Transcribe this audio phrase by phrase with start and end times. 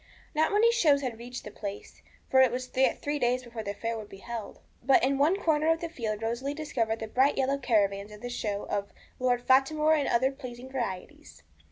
[0.33, 3.75] Not many shows had reached the place, for it was yet three days before the
[3.75, 4.59] fair would be held.
[4.81, 8.29] But in one corner of the field Rosalie discovered the bright yellow caravans of the
[8.31, 11.43] show of 'Lord Fatimore and other Pleasing Varieties.'